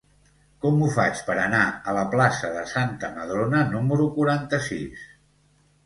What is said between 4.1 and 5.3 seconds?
quaranta-sis?